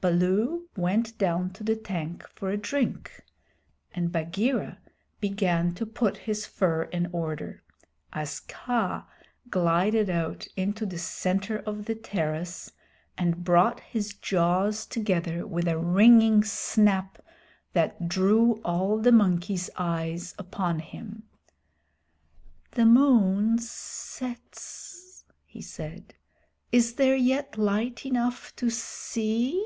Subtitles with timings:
[0.00, 3.24] Baloo went down to the tank for a drink
[3.92, 4.78] and Bagheera
[5.18, 7.64] began to put his fur in order,
[8.12, 9.08] as Kaa
[9.50, 12.70] glided out into the center of the terrace
[13.16, 17.20] and brought his jaws together with a ringing snap
[17.72, 21.24] that drew all the monkeys' eyes upon him.
[22.70, 26.14] "The moon sets," he said.
[26.70, 29.60] "Is there yet light enough to see?"